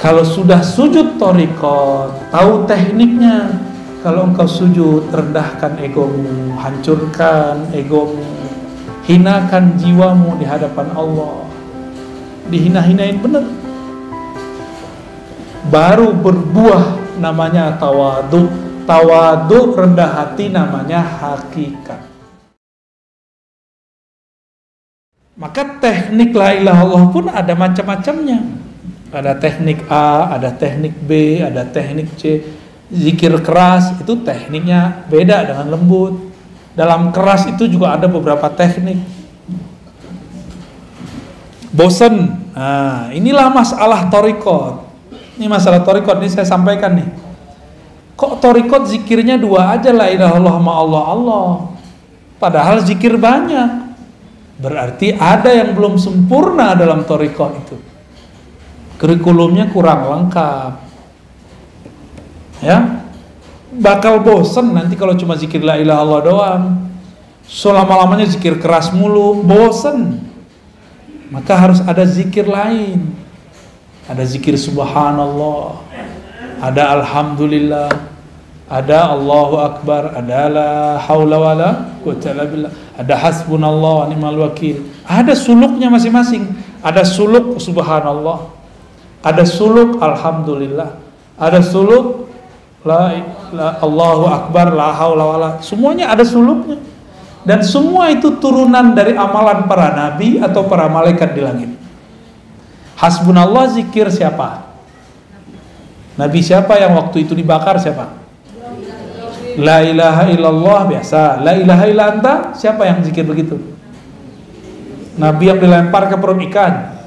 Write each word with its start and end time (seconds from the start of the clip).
Kalau 0.00 0.24
sudah 0.24 0.64
sujud 0.64 1.20
torikot, 1.20 2.32
tahu 2.32 2.64
tekniknya. 2.64 3.52
Kalau 4.00 4.32
engkau 4.32 4.48
sujud, 4.48 5.12
rendahkan 5.12 5.76
egomu, 5.76 6.56
hancurkan 6.56 7.68
egomu, 7.68 8.24
hinakan 9.04 9.76
jiwamu 9.76 10.40
di 10.40 10.48
hadapan 10.48 10.88
Allah. 10.96 11.44
Dihina-hinain 12.48 13.20
benar. 13.20 13.44
Baru 15.68 16.16
berbuah 16.16 17.20
namanya 17.20 17.76
tawadu. 17.76 18.48
Tawadu 18.88 19.76
rendah 19.76 20.16
hati 20.16 20.48
namanya 20.48 21.04
hakikat. 21.04 22.08
Maka 25.36 25.76
teknik 25.76 26.32
la 26.32 26.56
ilaha 26.56 26.88
Allah 26.88 27.04
pun 27.12 27.28
ada 27.28 27.52
macam-macamnya. 27.52 28.59
Ada 29.10 29.34
teknik 29.34 29.90
A, 29.90 30.38
ada 30.38 30.54
teknik 30.54 30.94
B, 31.02 31.42
ada 31.42 31.66
teknik 31.66 32.14
C. 32.14 32.46
Zikir 32.90 33.34
keras 33.42 33.98
itu 33.98 34.22
tekniknya 34.22 35.06
beda 35.10 35.50
dengan 35.50 35.66
lembut. 35.74 36.30
Dalam 36.78 37.10
keras 37.10 37.50
itu 37.50 37.66
juga 37.66 37.98
ada 37.98 38.06
beberapa 38.06 38.46
teknik. 38.54 39.02
Bosen. 41.74 42.38
Nah, 42.54 43.10
inilah 43.10 43.50
masalah 43.50 44.06
torikot. 44.06 44.86
Ini 45.38 45.50
masalah 45.50 45.82
torikot 45.82 46.22
ini 46.22 46.30
saya 46.30 46.46
sampaikan 46.46 46.94
nih. 46.94 47.10
Kok 48.14 48.38
torikot 48.38 48.86
zikirnya 48.86 49.38
dua 49.42 49.74
aja 49.74 49.90
lah 49.90 50.06
ilah 50.06 50.38
Allah 50.38 50.56
ma 50.62 50.72
Allah 50.78 51.04
Allah. 51.10 51.50
Padahal 52.38 52.78
zikir 52.86 53.18
banyak. 53.18 53.90
Berarti 54.60 55.18
ada 55.18 55.50
yang 55.50 55.74
belum 55.74 55.98
sempurna 55.98 56.78
dalam 56.78 57.02
torikot 57.02 57.52
itu 57.66 57.89
kurikulumnya 59.00 59.72
kurang 59.72 60.06
lengkap. 60.12 60.72
Ya? 62.60 63.08
Bakal 63.72 64.20
bosen 64.20 64.76
nanti 64.76 64.94
kalau 65.00 65.16
cuma 65.16 65.40
zikir 65.40 65.64
la 65.64 65.80
ilaha 65.80 66.00
Allah 66.04 66.20
doang. 66.20 66.64
Selama-lamanya 67.48 68.28
zikir 68.28 68.60
keras 68.60 68.92
mulu 68.92 69.40
bosen. 69.40 70.20
Maka 71.32 71.56
harus 71.56 71.80
ada 71.80 72.04
zikir 72.04 72.44
lain. 72.44 73.16
Ada 74.04 74.26
zikir 74.28 74.60
subhanallah 74.60 75.80
ada 76.60 77.00
alhamdulillah 77.00 77.88
ada 78.70 79.10
Allahu 79.10 79.58
Akbar, 79.58 80.14
ada 80.14 80.46
la 80.46 80.70
haula 81.02 81.42
wala 81.42 81.70
quwwata 82.06 82.38
billah, 82.46 82.70
ada 82.94 83.18
hasbunallah 83.18 84.06
wa 84.06 84.06
ni'mal 84.06 84.38
wakil. 84.46 84.86
Ada 85.10 85.34
suluknya 85.34 85.90
masing-masing. 85.90 86.46
Ada 86.78 87.02
suluk 87.02 87.58
subhanallah, 87.58 88.46
ada 89.20 89.44
suluk 89.44 90.00
alhamdulillah. 90.00 90.96
Ada 91.36 91.60
suluk 91.60 92.28
la, 92.84 93.16
la 93.52 93.68
Allahu 93.80 94.24
akbar 94.28 94.72
la 94.72 94.92
haula 94.96 95.24
wala. 95.24 95.50
Semuanya 95.60 96.12
ada 96.12 96.24
suluknya. 96.24 96.80
Dan 97.40 97.64
semua 97.64 98.12
itu 98.12 98.36
turunan 98.36 98.92
dari 98.92 99.16
amalan 99.16 99.64
para 99.64 99.96
nabi 99.96 100.36
atau 100.36 100.68
para 100.68 100.88
malaikat 100.92 101.32
di 101.32 101.40
langit. 101.40 101.70
Hasbunallah 103.00 103.72
zikir 103.72 104.12
siapa? 104.12 104.68
Nabi 106.20 106.44
siapa 106.44 106.76
yang 106.76 106.92
waktu 107.00 107.24
itu 107.24 107.32
dibakar 107.32 107.80
siapa? 107.80 108.12
La 109.56 109.80
ilaha 109.80 110.28
illallah 110.28 110.80
biasa. 110.84 111.40
La 111.40 111.56
ilaha 111.56 111.84
illa 111.88 112.04
anta 112.12 112.34
siapa 112.52 112.84
yang 112.84 113.00
zikir 113.00 113.24
begitu? 113.24 113.56
Nabi 115.16 115.48
yang 115.48 115.58
dilempar 115.60 116.12
ke 116.12 116.16
perut 116.20 116.36
ikan. 116.44 116.99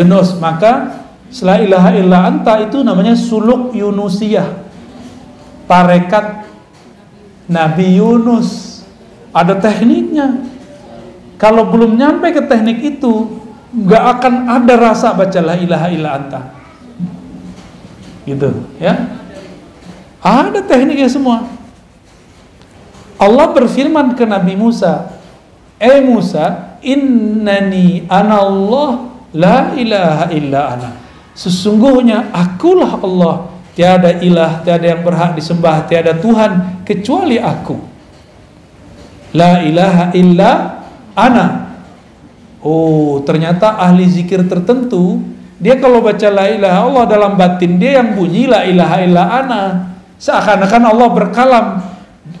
Yunus. 0.00 0.36
Maka 0.40 1.04
la 1.44 1.60
ilaha 1.60 1.90
illa 1.96 2.28
anta 2.28 2.60
itu 2.64 2.80
namanya 2.80 3.12
suluk 3.12 3.76
Yunusiyah. 3.76 4.48
Tarekat 5.68 6.48
Nabi 7.48 8.00
Yunus. 8.00 8.80
Ada 9.32 9.56
tekniknya. 9.60 10.40
Kalau 11.40 11.68
belum 11.68 11.98
nyampe 11.98 12.30
ke 12.30 12.42
teknik 12.46 12.96
itu 12.96 13.42
nggak 13.72 14.04
akan 14.18 14.34
ada 14.52 14.74
rasa 14.76 15.16
baca 15.16 15.40
la 15.40 15.56
ilaha 15.56 15.88
illa 15.88 16.10
anta 16.20 16.40
gitu 18.28 18.52
ya. 18.78 18.94
Ada 20.22 20.62
tekniknya 20.62 21.10
semua. 21.10 21.48
Allah 23.18 23.46
berfirman 23.50 24.14
ke 24.14 24.22
Nabi 24.26 24.54
Musa 24.58 25.22
Eh 25.82 25.98
Musa 25.98 26.78
innani 26.78 28.06
anallah 28.06 29.11
La 29.32 29.72
ilaha 29.76 30.28
illa 30.32 30.60
ana. 30.76 30.90
Sesungguhnya 31.32 32.32
akulah 32.32 33.00
Allah. 33.00 33.36
Tiada 33.72 34.20
ilah, 34.20 34.60
tiada 34.60 34.84
yang 34.84 35.00
berhak 35.00 35.32
disembah, 35.32 35.88
tiada 35.88 36.12
Tuhan 36.20 36.84
kecuali 36.84 37.40
aku. 37.40 37.80
La 39.32 39.64
ilaha 39.64 40.12
illa 40.12 40.50
ana. 41.16 41.72
Oh, 42.60 43.24
ternyata 43.24 43.80
ahli 43.80 44.04
zikir 44.12 44.44
tertentu, 44.44 45.24
dia 45.56 45.80
kalau 45.80 46.04
baca 46.04 46.28
la 46.28 46.52
ilaha 46.52 46.78
Allah 46.84 47.04
dalam 47.08 47.32
batin 47.40 47.80
dia 47.80 48.04
yang 48.04 48.12
bunyi 48.12 48.44
la 48.44 48.68
ilaha 48.68 48.96
illa 49.00 49.22
ana. 49.40 49.62
Seakan-akan 50.20 50.82
Allah 50.92 51.08
berkalam. 51.08 51.66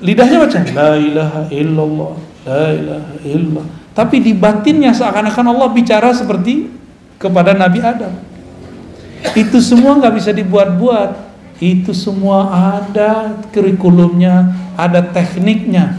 Lidahnya 0.04 0.36
baca 0.36 0.58
la 0.68 0.92
ilaha 1.00 1.40
illallah, 1.48 2.12
la 2.44 2.64
ilaha 2.76 3.12
illallah. 3.24 3.66
Tapi 3.96 4.20
di 4.20 4.36
batinnya 4.36 4.92
seakan-akan 4.92 5.46
Allah 5.48 5.68
bicara 5.72 6.12
seperti 6.12 6.81
kepada 7.22 7.54
Nabi 7.54 7.78
Adam. 7.78 8.10
Itu 9.38 9.62
semua 9.62 9.94
nggak 10.02 10.14
bisa 10.18 10.30
dibuat-buat. 10.34 11.30
Itu 11.62 11.94
semua 11.94 12.50
ada 12.82 13.38
kurikulumnya, 13.54 14.50
ada 14.74 14.98
tekniknya. 14.98 15.94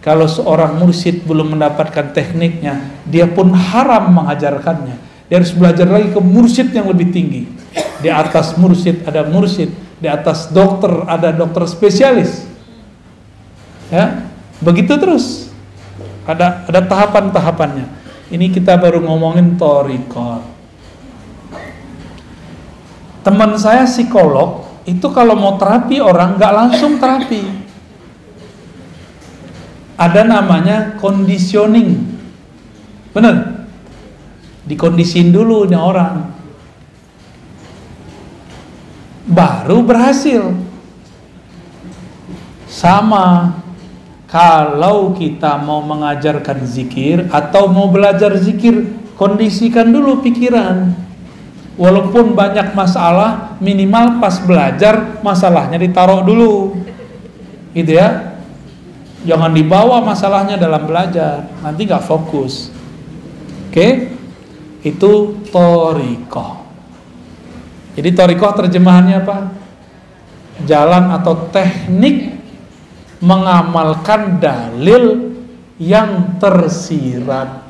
Kalau 0.00 0.30
seorang 0.30 0.78
mursyid 0.78 1.26
belum 1.26 1.58
mendapatkan 1.58 2.14
tekniknya, 2.14 2.78
dia 3.10 3.26
pun 3.26 3.50
haram 3.50 4.14
mengajarkannya. 4.14 4.96
Dia 5.26 5.42
harus 5.42 5.50
belajar 5.50 5.90
lagi 5.90 6.14
ke 6.14 6.20
mursyid 6.22 6.70
yang 6.70 6.86
lebih 6.86 7.10
tinggi. 7.10 7.50
Di 8.00 8.08
atas 8.08 8.54
mursyid 8.54 9.02
ada 9.04 9.26
mursyid, 9.26 9.74
di 9.98 10.08
atas 10.08 10.48
dokter 10.48 11.04
ada 11.10 11.34
dokter 11.34 11.66
spesialis. 11.66 12.46
Ya, 13.90 14.30
begitu 14.62 14.94
terus. 14.94 15.50
Ada 16.24 16.70
ada 16.70 16.80
tahapan-tahapannya. 16.86 17.86
Ini 18.30 18.46
kita 18.54 18.78
baru 18.78 19.02
ngomongin 19.02 19.58
torikot 19.58 20.49
teman 23.20 23.56
saya 23.56 23.84
psikolog 23.84 24.64
itu 24.88 25.06
kalau 25.12 25.36
mau 25.36 25.60
terapi 25.60 26.00
orang 26.00 26.40
nggak 26.40 26.54
langsung 26.54 26.96
terapi. 26.96 27.42
Ada 30.00 30.24
namanya 30.24 30.96
conditioning. 30.96 32.00
Bener? 33.12 33.68
Dikondisin 34.64 35.28
dulu 35.28 35.68
nih 35.68 35.76
orang. 35.76 36.32
Baru 39.28 39.84
berhasil. 39.84 40.56
Sama 42.64 43.60
kalau 44.24 45.12
kita 45.12 45.60
mau 45.60 45.84
mengajarkan 45.84 46.64
zikir 46.64 47.28
atau 47.28 47.68
mau 47.68 47.92
belajar 47.92 48.32
zikir 48.40 48.88
kondisikan 49.18 49.90
dulu 49.90 50.22
pikiran 50.24 51.09
walaupun 51.80 52.36
banyak 52.36 52.76
masalah 52.76 53.56
minimal 53.56 54.20
pas 54.20 54.36
belajar 54.44 55.16
masalahnya 55.24 55.80
ditaruh 55.80 56.20
dulu. 56.20 56.76
Gitu 57.72 57.96
ya. 57.96 58.36
Jangan 59.24 59.56
dibawa 59.56 60.04
masalahnya 60.04 60.60
dalam 60.60 60.84
belajar. 60.84 61.48
Nanti 61.64 61.88
nggak 61.88 62.04
fokus. 62.04 62.68
Oke? 63.72 64.12
Itu 64.84 65.40
torikoh. 65.48 66.60
Jadi 67.96 68.08
torikoh 68.12 68.52
terjemahannya 68.60 69.16
apa? 69.24 69.38
Jalan 70.68 71.16
atau 71.16 71.48
teknik 71.48 72.36
mengamalkan 73.24 74.36
dalil 74.36 75.32
yang 75.80 76.36
tersirat. 76.36 77.64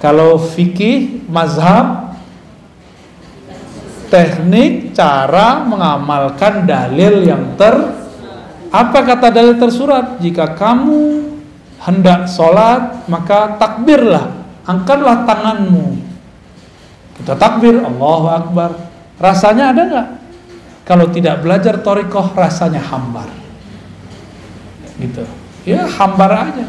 Kalau 0.00 0.40
fikih 0.40 1.28
mazhab 1.28 2.09
teknik 4.10 4.92
cara 4.92 5.62
mengamalkan 5.62 6.66
dalil 6.66 7.22
yang 7.24 7.54
ter 7.54 7.72
apa 8.70 8.98
kata 9.02 9.34
dalil 9.34 9.56
tersurat? 9.58 10.18
Jika 10.18 10.54
kamu 10.54 11.30
hendak 11.80 12.28
sholat 12.30 13.06
maka 13.06 13.56
takbirlah 13.56 14.30
angkatlah 14.66 15.26
tanganmu. 15.26 15.98
Kita 17.22 17.34
takbir 17.34 17.82
Allahu 17.82 18.26
Akbar. 18.30 18.70
Rasanya 19.18 19.74
ada 19.74 19.82
nggak? 19.86 20.08
Kalau 20.86 21.06
tidak 21.10 21.42
belajar 21.44 21.78
torikoh 21.82 22.34
rasanya 22.34 22.82
hambar. 22.82 23.28
Gitu. 24.98 25.22
Ya 25.68 25.86
hambar 25.86 26.50
aja. 26.50 26.66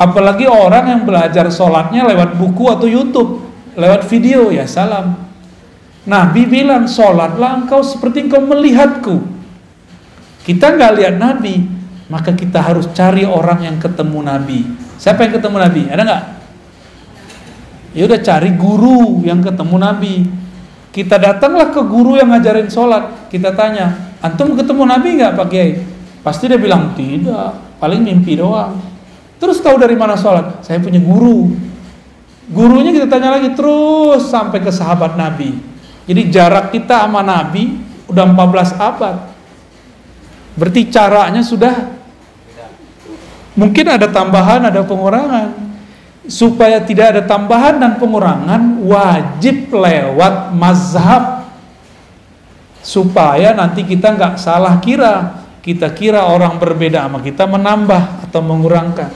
Apalagi 0.00 0.50
orang 0.50 0.84
yang 0.90 1.02
belajar 1.06 1.46
sholatnya 1.52 2.08
lewat 2.08 2.34
buku 2.34 2.66
atau 2.66 2.88
YouTube 2.90 3.52
lewat 3.78 4.04
video 4.10 4.52
ya 4.52 4.68
salam 4.68 5.21
Nabi 6.02 6.50
bilang, 6.50 6.90
sholatlah 6.90 7.62
engkau 7.62 7.78
seperti 7.86 8.26
engkau 8.26 8.42
melihatku. 8.42 9.22
Kita 10.42 10.74
nggak 10.74 10.92
lihat 10.98 11.14
Nabi, 11.22 11.62
maka 12.10 12.34
kita 12.34 12.58
harus 12.58 12.90
cari 12.90 13.22
orang 13.22 13.62
yang 13.62 13.76
ketemu 13.78 14.18
Nabi. 14.26 14.66
Siapa 14.98 15.22
yang 15.22 15.38
ketemu 15.38 15.56
Nabi? 15.62 15.82
Ada 15.86 16.02
nggak? 16.02 16.24
Ya 17.94 18.02
udah 18.10 18.20
cari 18.24 18.50
guru 18.58 19.22
yang 19.22 19.38
ketemu 19.38 19.76
Nabi. 19.78 20.14
Kita 20.90 21.16
datanglah 21.22 21.70
ke 21.70 21.80
guru 21.86 22.18
yang 22.18 22.34
ngajarin 22.34 22.66
sholat. 22.66 23.30
Kita 23.30 23.54
tanya, 23.54 24.18
antum 24.18 24.58
ketemu 24.58 24.82
Nabi 24.82 25.08
nggak 25.22 25.32
Pak 25.38 25.46
Kiai? 25.48 25.70
Pasti 26.26 26.50
dia 26.50 26.58
bilang 26.58 26.98
tidak, 26.98 27.78
paling 27.78 28.02
mimpi 28.02 28.34
doang. 28.34 28.74
Terus 29.38 29.62
tahu 29.62 29.78
dari 29.78 29.94
mana 29.94 30.18
sholat? 30.18 30.66
Saya 30.66 30.82
punya 30.82 30.98
guru. 30.98 31.50
Gurunya 32.50 32.90
kita 32.90 33.06
tanya 33.06 33.38
lagi 33.38 33.54
terus 33.54 34.26
sampai 34.26 34.58
ke 34.58 34.70
sahabat 34.70 35.14
Nabi. 35.14 35.71
Jadi 36.02 36.22
jarak 36.34 36.74
kita 36.74 37.06
sama 37.06 37.22
Nabi 37.22 37.78
udah 38.10 38.24
14 38.26 38.74
abad. 38.74 39.16
Berarti 40.52 40.80
caranya 40.92 41.40
sudah 41.40 41.94
mungkin 43.56 43.86
ada 43.88 44.10
tambahan, 44.10 44.68
ada 44.68 44.82
pengurangan. 44.84 45.72
Supaya 46.22 46.78
tidak 46.86 47.18
ada 47.18 47.22
tambahan 47.26 47.82
dan 47.82 47.98
pengurangan, 47.98 48.78
wajib 48.86 49.74
lewat 49.74 50.54
mazhab. 50.54 51.50
Supaya 52.82 53.54
nanti 53.54 53.82
kita 53.86 54.14
nggak 54.14 54.38
salah 54.38 54.78
kira. 54.78 55.42
Kita 55.62 55.94
kira 55.94 56.26
orang 56.26 56.58
berbeda 56.58 57.06
sama 57.06 57.22
kita 57.22 57.46
menambah 57.46 58.26
atau 58.26 58.42
mengurangkan. 58.42 59.10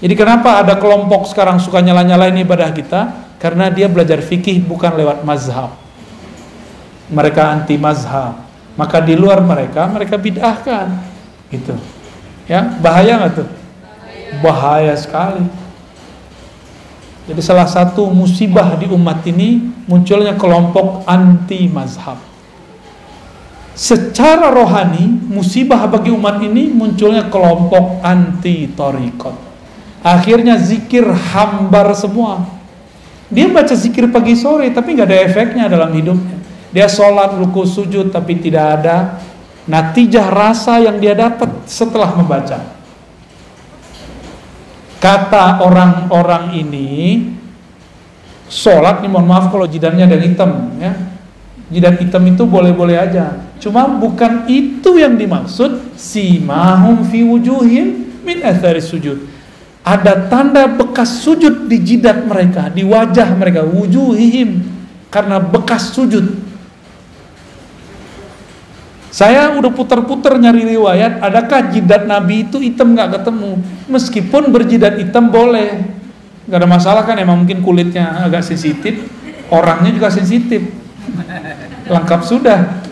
Jadi 0.00 0.14
kenapa 0.14 0.62
ada 0.62 0.78
kelompok 0.78 1.26
sekarang 1.26 1.58
suka 1.58 1.82
nyala-nyalain 1.82 2.38
ibadah 2.38 2.70
kita? 2.70 3.29
Karena 3.40 3.72
dia 3.72 3.88
belajar 3.88 4.20
fikih 4.20 4.60
bukan 4.60 5.00
lewat 5.00 5.24
mazhab. 5.24 5.72
Mereka 7.08 7.40
anti 7.40 7.80
mazhab. 7.80 8.36
Maka 8.76 9.00
di 9.00 9.16
luar 9.16 9.40
mereka, 9.40 9.88
mereka 9.88 10.20
bid'ahkan. 10.20 11.00
Gitu. 11.48 11.72
Ya, 12.44 12.68
bahaya 12.84 13.16
nggak 13.16 13.32
tuh? 13.40 13.48
Bahaya 14.44 14.92
sekali. 14.92 15.48
Jadi 17.24 17.40
salah 17.40 17.64
satu 17.64 18.12
musibah 18.12 18.76
di 18.76 18.92
umat 18.92 19.24
ini 19.24 19.72
munculnya 19.88 20.36
kelompok 20.36 21.08
anti 21.08 21.64
mazhab. 21.64 22.20
Secara 23.72 24.52
rohani, 24.52 25.08
musibah 25.32 25.88
bagi 25.88 26.12
umat 26.12 26.44
ini 26.44 26.68
munculnya 26.68 27.32
kelompok 27.32 28.04
anti 28.04 28.68
torikot. 28.76 29.32
Akhirnya 30.04 30.60
zikir 30.60 31.08
hambar 31.08 31.96
semua 31.96 32.59
dia 33.30 33.46
baca 33.46 33.74
zikir 33.78 34.10
pagi 34.10 34.34
sore 34.34 34.74
tapi 34.74 34.98
nggak 34.98 35.06
ada 35.06 35.18
efeknya 35.22 35.64
dalam 35.70 35.94
hidupnya. 35.94 36.36
Dia 36.74 36.90
sholat, 36.90 37.38
ruku, 37.38 37.62
sujud 37.62 38.10
tapi 38.10 38.38
tidak 38.42 38.82
ada 38.82 39.22
natijah 39.70 40.26
rasa 40.30 40.82
yang 40.82 40.98
dia 40.98 41.14
dapat 41.14 41.46
setelah 41.66 42.10
membaca. 42.18 42.58
Kata 45.00 45.64
orang-orang 45.64 46.58
ini, 46.58 46.90
sholat 48.50 49.00
nih 49.00 49.08
mohon 49.08 49.30
maaf 49.30 49.48
kalau 49.48 49.64
jidannya 49.64 50.04
ada 50.10 50.18
hitam 50.18 50.50
ya. 50.82 50.92
Jidan 51.70 52.02
hitam 52.02 52.26
itu 52.26 52.42
boleh-boleh 52.42 52.98
aja. 52.98 53.46
Cuma 53.62 53.86
bukan 53.86 54.50
itu 54.50 54.98
yang 54.98 55.14
dimaksud 55.14 55.94
si 55.94 56.42
mahum 56.42 57.06
fi 57.06 57.22
wujuhin 57.22 58.10
min 58.26 58.42
athari 58.42 58.82
sujud 58.82 59.39
ada 59.80 60.28
tanda 60.28 60.68
bekas 60.68 61.24
sujud 61.24 61.66
di 61.66 61.80
jidat 61.80 62.28
mereka, 62.28 62.68
di 62.68 62.84
wajah 62.84 63.32
mereka, 63.32 63.64
wujuhihim 63.64 64.60
karena 65.08 65.40
bekas 65.40 65.96
sujud. 65.96 66.36
Saya 69.10 69.50
udah 69.58 69.74
putar-putar 69.74 70.38
nyari 70.38 70.62
riwayat, 70.70 71.18
adakah 71.18 71.66
jidat 71.74 72.06
Nabi 72.06 72.46
itu 72.46 72.62
hitam 72.62 72.94
nggak 72.94 73.18
ketemu? 73.18 73.58
Meskipun 73.90 74.54
berjidat 74.54 75.02
hitam 75.02 75.34
boleh, 75.34 75.82
nggak 76.46 76.58
ada 76.62 76.68
masalah 76.70 77.02
kan? 77.02 77.18
Emang 77.18 77.42
mungkin 77.42 77.58
kulitnya 77.58 78.22
agak 78.22 78.46
sensitif, 78.46 79.02
orangnya 79.50 79.90
juga 79.90 80.14
sensitif, 80.14 80.62
lengkap 81.90 82.20
sudah. 82.22 82.86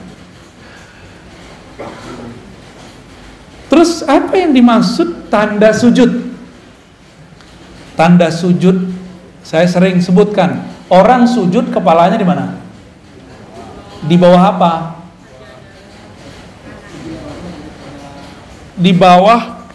Terus 3.69 4.03
apa 4.03 4.35
yang 4.35 4.51
dimaksud 4.57 5.31
tanda 5.31 5.71
sujud? 5.71 6.28
Tanda 7.99 8.31
sujud 8.31 8.95
saya 9.43 9.67
sering 9.67 9.99
sebutkan. 9.99 10.63
Orang 10.87 11.27
sujud 11.27 11.75
kepalanya 11.75 12.15
di 12.15 12.23
mana? 12.23 12.55
Di 14.07 14.15
bawah 14.15 14.43
apa? 14.55 14.73
Di 18.79 18.95
bawah 18.95 19.67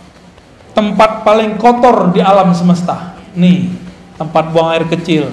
tempat 0.71 1.27
paling 1.27 1.59
kotor 1.59 2.15
di 2.15 2.23
alam 2.23 2.55
semesta. 2.55 3.11
Nih, 3.35 3.67
tempat 4.15 4.55
buang 4.55 4.71
air 4.71 4.87
kecil. 4.87 5.27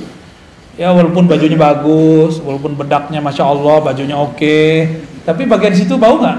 Ya 0.75 0.91
walaupun 0.91 1.31
bajunya 1.31 1.55
bagus, 1.55 2.43
walaupun 2.43 2.75
bedaknya 2.75 3.23
masya 3.23 3.47
Allah, 3.47 3.79
bajunya 3.87 4.19
oke, 4.19 4.89
tapi 5.23 5.47
bagian 5.47 5.79
situ 5.79 5.95
bau 5.95 6.19
nggak? 6.19 6.39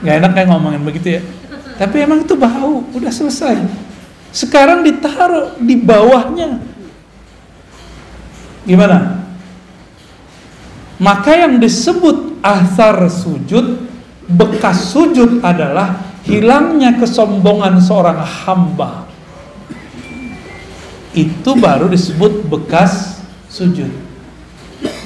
Nggak 0.00 0.14
enak 0.24 0.30
kayak 0.32 0.48
ngomongin 0.48 0.82
begitu 0.86 1.20
ya. 1.20 1.22
Tapi 1.76 2.00
emang 2.00 2.24
itu 2.24 2.32
bau, 2.32 2.80
udah 2.96 3.12
selesai. 3.12 3.91
Sekarang 4.32 4.80
ditaruh 4.80 5.60
di 5.60 5.76
bawahnya. 5.76 6.56
Gimana? 8.64 9.20
Maka 10.96 11.36
yang 11.36 11.60
disebut 11.60 12.40
asar 12.40 12.96
sujud, 13.12 13.84
bekas 14.24 14.96
sujud 14.96 15.44
adalah 15.44 16.16
hilangnya 16.24 16.96
kesombongan 16.96 17.76
seorang 17.76 18.24
hamba. 18.24 19.04
Itu 21.12 21.52
baru 21.60 21.92
disebut 21.92 22.48
bekas 22.48 23.20
sujud. 23.52 23.92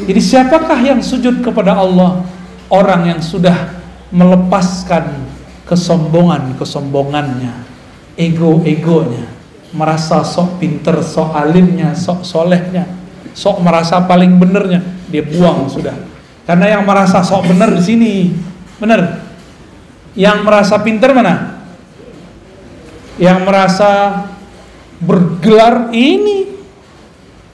Jadi 0.06 0.20
siapakah 0.22 0.78
yang 0.78 1.02
sujud 1.02 1.42
kepada 1.42 1.74
Allah? 1.74 2.22
Orang 2.70 3.10
yang 3.10 3.18
sudah 3.18 3.74
melepaskan 4.14 5.18
kesombongan-kesombongannya 5.66 7.75
ego-egonya 8.16 9.36
merasa 9.76 10.24
sok 10.24 10.56
pinter, 10.56 11.04
sok 11.04 11.36
alimnya, 11.36 11.92
sok 11.92 12.24
solehnya. 12.24 12.88
Sok 13.36 13.60
merasa 13.60 14.00
paling 14.00 14.40
benernya. 14.40 14.80
Dia 15.12 15.20
buang 15.20 15.68
sudah. 15.68 15.92
Karena 16.48 16.78
yang 16.78 16.82
merasa 16.88 17.20
sok 17.20 17.52
bener 17.52 17.76
di 17.76 17.82
sini 17.84 18.12
bener. 18.80 19.20
Yang 20.16 20.38
merasa 20.40 20.80
pinter 20.80 21.12
mana? 21.12 21.60
Yang 23.20 23.38
merasa 23.44 23.90
bergelar 25.04 25.92
ini. 25.92 26.56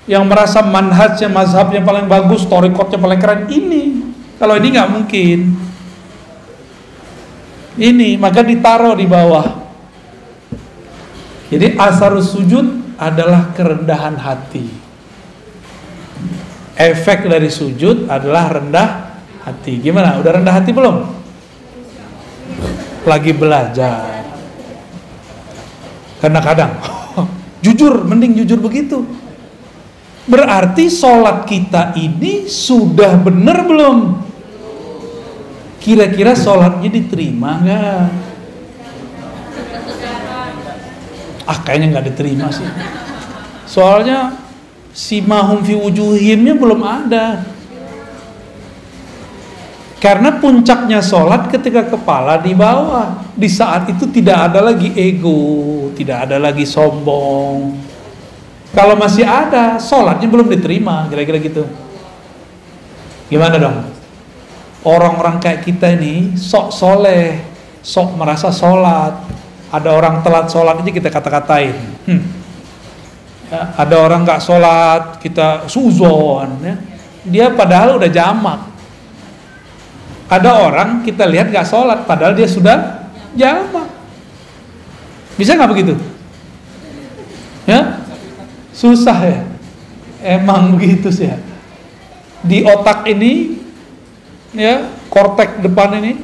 Yang 0.07 0.25
merasa 0.27 0.63
manhajnya 0.63 1.31
mazhabnya 1.31 1.83
paling 1.83 2.07
bagus 2.07 2.47
torikotnya 2.47 2.99
paling 3.03 3.19
keren 3.19 3.51
ini. 3.51 4.15
Kalau 4.39 4.55
ini 4.55 4.69
nggak 4.75 4.91
mungkin. 4.91 5.39
Ini 7.73 8.21
maka 8.21 8.45
ditaruh 8.45 8.95
di 8.95 9.09
bawah 9.09 9.62
jadi 11.53 11.77
asar 11.77 12.17
sujud 12.17 12.97
adalah 12.97 13.53
kerendahan 13.53 14.17
hati. 14.17 14.65
Efek 16.73 17.29
dari 17.29 17.53
sujud 17.53 18.09
adalah 18.09 18.57
rendah 18.57 18.89
hati. 19.45 19.77
Gimana? 19.77 20.17
Udah 20.17 20.41
rendah 20.41 20.55
hati 20.57 20.73
belum? 20.73 20.97
Lagi 23.05 23.37
belajar. 23.37 24.25
Karena 26.25 26.41
kadang 26.41 26.73
jujur, 27.65 28.01
mending 28.01 28.33
jujur 28.33 28.57
begitu. 28.57 29.05
Berarti 30.25 30.89
sholat 30.89 31.45
kita 31.45 31.93
ini 32.01 32.49
sudah 32.49 33.21
benar 33.21 33.69
belum? 33.69 34.25
Kira-kira 35.85 36.33
sholatnya 36.33 36.89
diterima 36.89 37.61
nggak? 37.61 38.32
Ah 41.47 41.59
kayaknya 41.63 41.99
nggak 41.99 42.07
diterima 42.13 42.47
sih. 42.53 42.67
Soalnya 43.67 44.37
si 44.93 45.25
mahum 45.25 45.65
fi 45.65 45.75
wujuhimnya 45.75 46.55
belum 46.57 46.81
ada. 46.85 47.47
Karena 50.03 50.35
puncaknya 50.35 50.99
sholat 50.99 51.47
ketika 51.47 51.87
kepala 51.87 52.35
di 52.43 52.51
bawah 52.59 53.23
di 53.39 53.47
saat 53.47 53.87
itu 53.87 54.11
tidak 54.11 54.51
ada 54.51 54.59
lagi 54.59 54.91
ego 54.99 55.73
tidak 55.95 56.27
ada 56.27 56.37
lagi 56.43 56.67
sombong. 56.67 57.79
Kalau 58.73 58.99
masih 58.99 59.23
ada 59.23 59.79
sholatnya 59.79 60.27
belum 60.27 60.49
diterima 60.51 61.07
kira-kira 61.07 61.39
gitu. 61.39 61.65
Gimana 63.31 63.57
dong? 63.61 63.79
Orang-orang 64.83 65.39
kayak 65.39 65.63
kita 65.63 65.95
ini 65.95 66.35
sok 66.35 66.75
soleh 66.75 67.39
sok 67.83 68.19
merasa 68.19 68.51
sholat 68.51 69.15
ada 69.73 69.89
orang 69.97 70.21
telat 70.21 70.53
sholat 70.53 70.85
aja 70.85 70.93
kita 70.93 71.09
kata-katain 71.09 71.73
hmm. 72.05 72.23
ya, 73.49 73.61
ada 73.81 73.97
orang 73.97 74.21
nggak 74.23 74.43
sholat 74.45 75.17
kita 75.19 75.65
suzon 75.65 76.61
ya. 76.61 76.75
dia 77.25 77.47
padahal 77.55 77.97
udah 77.97 78.11
jamak. 78.13 78.73
Ada 80.33 80.65
orang 80.65 81.05
kita 81.05 81.29
lihat 81.29 81.53
gak 81.53 81.69
sholat, 81.69 82.09
padahal 82.09 82.33
dia 82.33 82.49
sudah 82.49 83.05
jamak. 83.37 83.85
Bisa 85.37 85.53
nggak 85.53 85.71
begitu? 85.77 85.93
Ya, 87.69 88.01
susah 88.73 89.19
ya. 89.29 89.41
Emang 90.25 90.73
begitu 90.73 91.13
sih 91.13 91.29
ya. 91.29 91.37
Di 92.41 92.65
otak 92.65 93.05
ini, 93.13 93.61
ya, 94.57 94.89
kortek 95.13 95.61
depan 95.61 96.01
ini, 96.01 96.17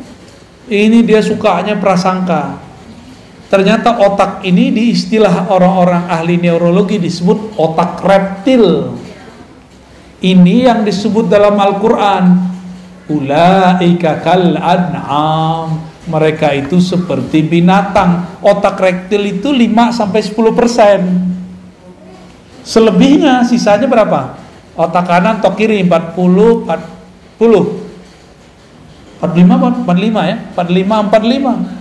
ini 0.73 1.05
dia 1.05 1.21
sukanya 1.21 1.76
prasangka. 1.76 2.57
Ternyata 3.49 3.97
otak 3.97 4.45
ini 4.45 4.69
di 4.69 4.93
istilah 4.93 5.49
orang-orang 5.49 6.05
ahli 6.12 6.37
neurologi 6.37 7.00
disebut 7.00 7.57
otak 7.57 8.05
reptil. 8.05 8.93
Ini 10.21 10.69
yang 10.69 10.85
disebut 10.85 11.33
dalam 11.33 11.57
Al-Quran. 11.57 12.25
Ulaika 13.09 14.21
kal. 14.21 14.61
Mereka 16.09 16.49
itu 16.61 16.76
seperti 16.76 17.40
binatang. 17.40 18.37
Otak 18.45 18.76
reptil 18.76 19.40
itu 19.40 19.49
5 19.49 19.97
sampai 19.97 20.21
10 20.21 20.52
persen. 20.52 21.00
Selebihnya 22.69 23.49
sisanya 23.49 23.88
berapa? 23.88 24.37
Otak 24.76 25.09
kanan, 25.09 25.40
otak 25.40 25.57
kiri 25.57 25.81
40, 25.88 26.69
40. 26.69 27.88
45 29.25 29.88
45 29.88 30.31
ya? 30.31 30.37
45 30.52 31.09
45 31.09 31.78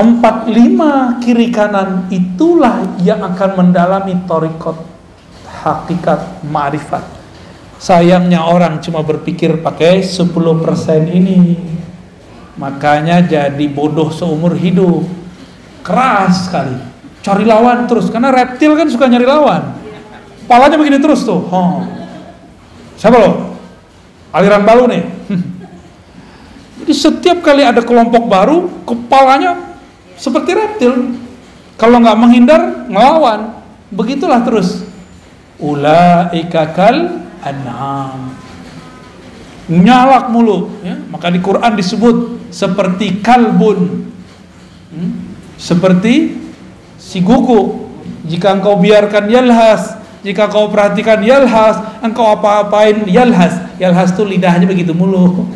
empat 0.00 0.48
lima 0.48 1.20
kiri 1.20 1.52
kanan 1.52 2.08
itulah 2.08 2.96
yang 3.04 3.20
akan 3.20 3.50
mendalami 3.60 4.16
torikot 4.24 4.80
hakikat 5.60 6.40
ma'rifat. 6.48 7.04
Sayangnya 7.80 8.44
orang 8.44 8.80
cuma 8.84 9.00
berpikir 9.00 9.60
pakai 9.60 10.04
10% 10.04 10.24
ini 11.12 11.56
makanya 12.60 13.24
jadi 13.24 13.66
bodoh 13.72 14.12
seumur 14.12 14.56
hidup. 14.56 15.04
Keras 15.80 16.48
sekali. 16.48 16.76
Cari 17.20 17.44
lawan 17.44 17.88
terus 17.88 18.08
karena 18.12 18.32
reptil 18.32 18.76
kan 18.76 18.88
suka 18.88 19.08
nyari 19.08 19.24
lawan. 19.28 19.76
Kepalanya 20.44 20.76
begini 20.76 20.98
terus 20.98 21.22
tuh 21.22 21.46
oh. 21.46 21.86
siapa 22.98 23.16
lo? 23.16 23.54
Aliran 24.34 24.66
balu 24.66 24.84
nih. 24.90 25.04
Jadi 26.84 26.92
setiap 26.96 27.38
kali 27.44 27.62
ada 27.64 27.80
kelompok 27.84 28.26
baru 28.28 28.66
kepalanya 28.82 29.69
seperti 30.20 30.52
reptil. 30.52 31.16
Kalau 31.80 31.96
nggak 32.04 32.18
menghindar, 32.20 32.84
ngelawan. 32.92 33.64
Begitulah 33.88 34.44
terus. 34.44 34.84
Ulaika 35.56 36.76
kal 36.76 37.24
an'am. 37.40 38.36
Nyalak 39.70 40.28
mulu, 40.28 40.76
ya. 40.84 41.00
Maka 41.08 41.32
di 41.32 41.40
Quran 41.40 41.72
disebut 41.72 42.16
seperti 42.52 43.24
kalbun. 43.24 44.12
Hmm? 44.92 45.10
Seperti 45.56 46.36
si 47.00 47.24
gugu. 47.24 47.88
Jika 48.28 48.52
engkau 48.52 48.76
biarkan 48.76 49.32
yalhas, 49.32 49.96
jika 50.20 50.52
kau 50.52 50.68
perhatikan 50.68 51.24
yalhas, 51.24 51.80
engkau 52.04 52.28
apa-apain 52.28 53.08
yalhas. 53.08 53.56
Yalhas 53.80 54.12
tuh 54.12 54.28
lidahnya 54.28 54.68
begitu 54.68 54.92
mulu. 54.92 55.48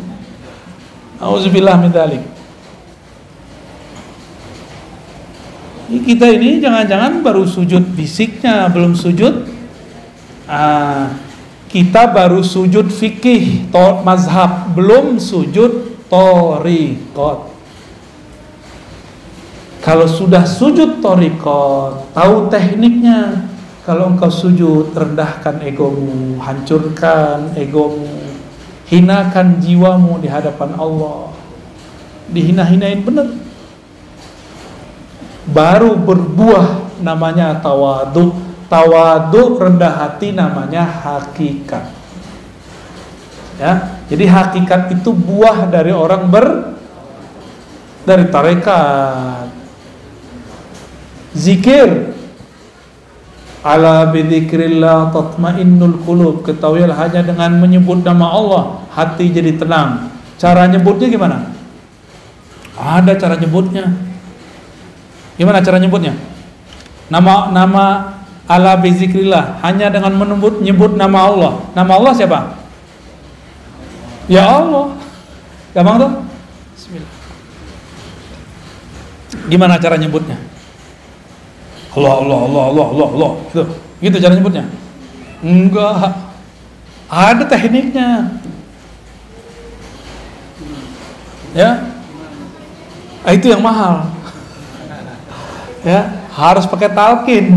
Auzubillah 1.21 1.77
min. 1.77 1.93
Kita 5.89 6.25
ini 6.29 6.57
jangan-jangan 6.61 7.21
baru 7.21 7.45
sujud 7.45 7.93
fisiknya 7.93 8.69
belum 8.73 8.97
sujud 8.97 9.45
ah, 10.49 11.13
kita 11.69 12.09
baru 12.09 12.41
sujud 12.41 12.89
fikih 12.89 13.69
to 13.69 13.87
mazhab 14.01 14.73
belum 14.73 15.21
sujud 15.21 16.01
torikot 16.09 17.55
kalau 19.85 20.09
sudah 20.09 20.41
sujud 20.41 20.97
torikot 20.97 22.09
tahu 22.17 22.49
tekniknya. 22.49 23.53
Kalau 23.85 24.09
engkau 24.09 24.33
sujud 24.33 24.97
rendahkan 24.97 25.61
egomu 25.61 26.41
hancurkan 26.41 27.53
egomu 27.53 28.33
hinakan 28.89 29.61
jiwamu 29.61 30.17
di 30.17 30.25
hadapan 30.25 30.73
Allah. 30.73 31.29
Dihina-hinain 32.33 33.05
bener 33.05 33.29
baru 35.55 35.95
berbuah 35.95 36.99
namanya 36.99 37.63
tawadu 37.63 38.35
tawadu 38.67 39.55
rendah 39.55 40.03
hati 40.03 40.35
namanya 40.35 40.83
hakikat. 40.83 41.95
Ya 43.55 44.03
jadi 44.11 44.27
hakikat 44.27 44.99
itu 44.99 45.15
buah 45.15 45.71
dari 45.71 45.95
orang 45.95 46.27
ber 46.27 46.75
dari 48.03 48.27
tarekat. 48.27 49.47
Zikir. 51.31 52.15
Ala 53.65 54.13
bidzikrillah 54.13 55.09
tatmainnul 55.09 56.05
qulub. 56.05 56.45
Ketahuilah 56.45 56.93
hanya 57.01 57.25
dengan 57.25 57.57
menyebut 57.57 58.05
nama 58.05 58.29
Allah 58.29 58.63
hati 58.93 59.33
jadi 59.33 59.57
tenang. 59.57 60.13
Cara 60.37 60.69
nyebutnya 60.69 61.09
gimana? 61.09 61.49
Ada 62.77 63.17
cara 63.17 63.39
nyebutnya 63.39 63.89
Gimana 65.35 65.59
cara 65.59 65.77
nyebutnya? 65.79 66.15
Nama 67.11 67.51
nama 67.51 67.83
ala 68.47 68.79
bizikrillah 68.79 69.59
hanya 69.61 69.91
dengan 69.91 70.15
menyebut 70.15 70.63
nyebut 70.63 70.95
nama 70.95 71.27
Allah. 71.27 71.53
Nama 71.75 71.91
Allah 71.91 72.13
siapa? 72.15 72.39
Ya 74.31 74.47
Allah. 74.47 74.95
Gampang 75.75 75.97
tuh? 75.99 76.11
Bismillah. 76.73 77.11
Gimana 79.51 79.75
cara 79.75 79.99
nyebutnya? 79.99 80.39
Allah 81.95 82.13
Allah 82.23 82.39
Allah 82.47 82.63
Allah 82.71 82.85
Allah 82.91 83.07
Allah 83.11 83.31
gitu. 83.51 83.63
Gitu 83.99 84.17
cara 84.23 84.33
nyebutnya? 84.39 84.63
Enggak. 85.43 86.15
Ada 87.11 87.43
tekniknya. 87.43 88.39
Ya. 91.55 91.71
Ah, 93.25 93.33
itu 93.33 93.47
yang 93.49 93.63
mahal 93.63 94.14
ya 95.85 96.25
harus 96.33 96.65
pakai 96.65 96.89
talkin 96.89 97.53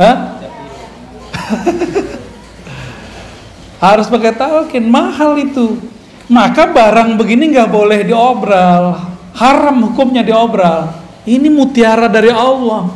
Hah? 0.00 0.16
harus 3.84 4.06
pakai 4.08 4.32
talkin 4.32 4.88
mahal 4.88 5.36
itu. 5.36 5.76
Maka 6.30 6.70
barang 6.70 7.18
begini 7.20 7.52
nggak 7.52 7.68
boleh 7.68 8.00
diobral. 8.06 9.12
Haram 9.34 9.76
hukumnya 9.90 10.24
diobral. 10.24 10.94
Ini 11.28 11.50
mutiara 11.50 12.06
dari 12.06 12.30
Allah. 12.30 12.86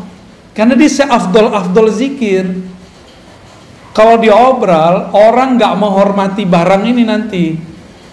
Karena 0.55 0.79
dia 0.79 1.11
afdol 1.11 1.51
afdol 1.51 1.91
zikir. 1.91 2.47
Kalau 3.91 4.23
diobral 4.23 5.11
orang 5.13 5.59
nggak 5.59 5.75
menghormati 5.75 6.47
barang 6.47 6.83
ini 6.89 7.03
nanti. 7.03 7.59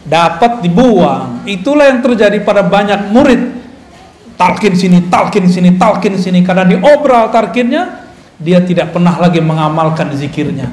Dapat 0.02 0.66
dibuang. 0.66 1.46
Itulah 1.46 1.94
yang 1.94 2.02
terjadi 2.02 2.42
pada 2.42 2.66
banyak 2.66 3.14
murid 3.14 3.61
talkin 4.42 4.74
sini, 4.74 5.06
talkin 5.06 5.46
sini, 5.46 5.70
talkin 5.78 6.18
sini 6.18 6.42
karena 6.42 6.66
diobral 6.66 7.30
talkinnya 7.30 8.10
dia 8.42 8.58
tidak 8.66 8.90
pernah 8.90 9.14
lagi 9.22 9.38
mengamalkan 9.38 10.10
zikirnya. 10.18 10.66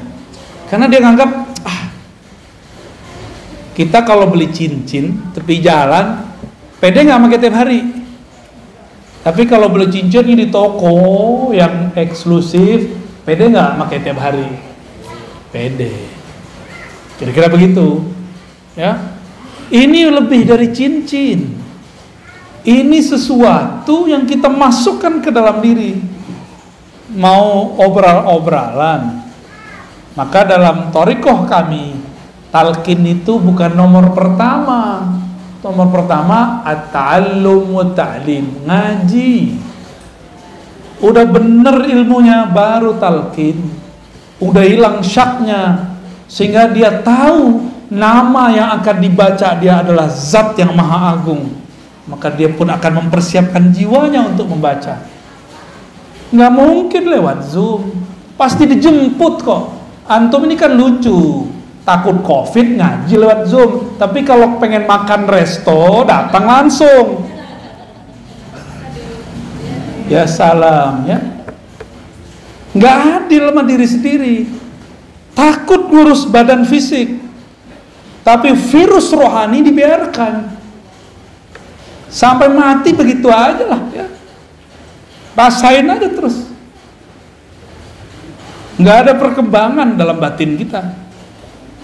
Karena 0.72 0.88
dia 0.88 1.04
nganggap 1.04 1.30
ah 1.68 1.80
kita 3.76 4.08
kalau 4.08 4.32
beli 4.32 4.48
cincin 4.48 5.37
tepi 5.37 5.60
jalan 5.60 6.25
pede 6.80 7.04
nggak 7.04 7.20
pakai 7.28 7.38
tiap 7.44 7.56
hari. 7.60 7.80
Tapi 9.20 9.42
kalau 9.44 9.68
beli 9.68 9.92
cincin 9.92 10.25
ini 10.25 10.34
di 10.34 10.46
toko 10.48 11.52
yang 11.52 11.92
eksklusif, 11.92 12.88
pede 13.28 13.52
nggak 13.52 13.76
pakai 13.84 13.98
tiap 14.00 14.16
hari? 14.16 14.48
Pede. 15.52 15.92
Kira-kira 17.20 17.52
begitu. 17.52 18.00
Ya. 18.72 18.96
Ini 19.68 20.08
lebih 20.08 20.48
dari 20.48 20.72
cincin. 20.72 21.67
Ini 22.68 23.00
sesuatu 23.00 24.04
yang 24.04 24.28
kita 24.28 24.52
masukkan 24.52 25.25
ke 25.25 25.32
dalam 25.32 25.64
diri. 25.64 25.96
Mau 27.16 27.72
obral-obralan. 27.80 29.25
Maka 30.12 30.44
dalam 30.44 30.92
torikoh 30.92 31.48
kami, 31.48 31.96
talkin 32.52 33.00
itu 33.08 33.40
bukan 33.40 33.72
nomor 33.72 34.12
pertama. 34.12 35.00
Nomor 35.64 35.88
pertama, 35.88 36.60
at-ta'allum 36.60 37.72
wa 37.72 37.88
ta'lim. 37.96 38.68
Ngaji. 38.68 39.56
Udah 41.00 41.25
bener 41.25 41.88
ilmunya, 41.88 42.52
baru 42.52 43.00
talkin. 43.00 43.64
Udah 44.44 44.68
hilang 44.68 45.00
syaknya. 45.00 45.96
Sehingga 46.28 46.68
dia 46.68 47.00
tahu 47.00 47.64
nama 47.88 48.52
yang 48.52 48.68
akan 48.76 48.96
dibaca 49.00 49.56
dia 49.56 49.80
adalah 49.80 50.12
zat 50.12 50.52
yang 50.60 50.76
maha 50.76 51.16
agung 51.16 51.67
maka 52.08 52.32
dia 52.32 52.48
pun 52.48 52.66
akan 52.72 53.06
mempersiapkan 53.06 53.70
jiwanya 53.70 54.24
untuk 54.24 54.48
membaca. 54.50 55.04
Nggak 56.32 56.52
mungkin 56.52 57.02
lewat 57.08 57.38
Zoom, 57.52 57.92
pasti 58.40 58.64
dijemput 58.64 59.44
kok. 59.44 59.64
Antum 60.08 60.48
ini 60.48 60.56
kan 60.56 60.72
lucu, 60.72 61.44
takut 61.88 62.20
covid 62.20 62.76
ngaji 62.76 63.14
lewat 63.16 63.40
zoom. 63.48 63.96
Tapi 63.96 64.20
kalau 64.20 64.60
pengen 64.60 64.84
makan 64.84 65.24
resto 65.24 66.04
datang 66.04 66.44
langsung. 66.44 67.24
Ya 70.12 70.28
salam 70.28 71.08
ya. 71.08 71.20
Nggak 72.76 72.96
adil 73.24 73.42
sama 73.48 73.62
diri 73.64 73.86
sendiri. 73.88 74.36
Takut 75.32 75.88
ngurus 75.88 76.28
badan 76.28 76.68
fisik. 76.68 77.20
Tapi 78.24 78.52
virus 78.52 79.08
rohani 79.16 79.64
dibiarkan. 79.64 80.57
Sampai 82.08 82.48
mati 82.48 82.96
begitu 82.96 83.28
aja 83.28 83.64
lah 83.68 83.82
ya. 83.92 84.06
Rasain 85.36 85.86
aja 85.86 86.08
terus. 86.08 86.48
Nggak 88.80 88.96
ada 89.06 89.12
perkembangan 89.18 89.98
dalam 89.98 90.16
batin 90.16 90.56
kita 90.56 91.08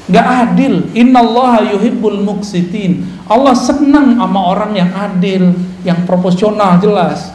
nggak 0.08 0.26
adil. 0.26 0.74
Innallaha 0.92 1.64
yuhibbul 1.74 2.20
muksitin. 2.20 3.04
Allah 3.24 3.56
senang 3.56 4.20
sama 4.20 4.40
orang 4.52 4.76
yang 4.76 4.90
adil, 4.92 5.56
yang 5.82 6.04
proporsional 6.04 6.76
jelas. 6.80 7.32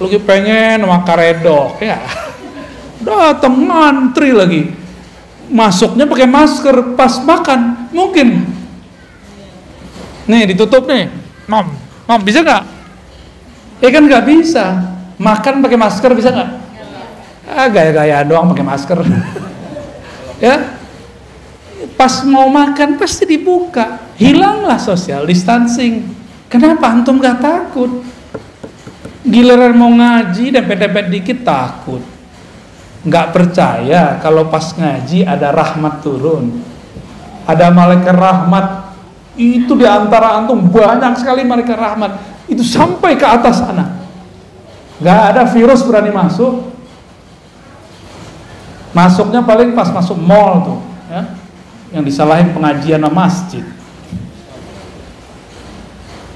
Lagi 0.00 0.18
pengen 0.24 0.82
sama 0.82 1.04
karedok 1.04 1.78
ya. 1.84 2.00
Datang 3.04 3.68
ngantri 3.68 4.32
lagi. 4.32 4.62
Masuknya 5.52 6.08
pakai 6.08 6.24
masker 6.24 6.96
pas 6.96 7.20
makan, 7.20 7.92
mungkin. 7.92 8.48
Nih 10.24 10.48
ditutup 10.48 10.88
nih. 10.88 11.08
Mom, 11.48 11.72
mom 12.08 12.20
bisa 12.24 12.40
nggak? 12.40 12.62
Eh 13.84 13.90
kan 13.92 14.04
nggak 14.04 14.24
bisa. 14.24 14.64
Makan 15.20 15.60
pakai 15.60 15.78
masker 15.78 16.10
bisa 16.16 16.32
nggak? 16.32 16.50
Ah 17.44 17.68
gaya-gaya 17.68 18.24
doang 18.24 18.50
pakai 18.52 18.64
masker. 18.64 18.98
ya 20.44 20.74
pas 21.94 22.24
mau 22.26 22.48
makan 22.48 22.96
pasti 22.96 23.28
dibuka 23.28 24.00
hilanglah 24.16 24.80
social 24.80 25.24
distancing 25.28 26.04
kenapa 26.48 26.90
antum 26.90 27.20
gak 27.20 27.40
takut 27.40 28.02
giliran 29.24 29.72
mau 29.76 29.92
ngaji 29.92 30.52
dempet-dempet 30.52 31.06
dikit 31.08 31.38
takut 31.44 32.02
nggak 33.04 33.36
percaya 33.36 34.16
kalau 34.20 34.48
pas 34.48 34.72
ngaji 34.72 35.28
ada 35.28 35.52
rahmat 35.52 36.00
turun 36.00 36.60
ada 37.44 37.68
malaikat 37.68 38.16
rahmat 38.16 38.83
itu 39.34 39.72
di 39.74 39.86
antara 39.86 40.38
antum 40.38 40.70
banyak 40.70 41.18
sekali 41.18 41.42
malaikat 41.42 41.74
rahmat 41.74 42.12
itu 42.46 42.62
sampai 42.62 43.18
ke 43.18 43.26
atas 43.26 43.62
sana 43.62 44.02
nggak 45.02 45.20
ada 45.34 45.42
virus 45.50 45.82
berani 45.82 46.14
masuk 46.14 46.74
Masuknya 48.94 49.42
paling 49.42 49.74
pas 49.74 49.90
masuk 49.90 50.14
mall 50.14 50.62
tuh, 50.62 50.78
ya. 51.10 51.34
Yang 51.90 52.14
disalahin 52.14 52.54
pengajian 52.54 53.02
masjid. 53.10 53.66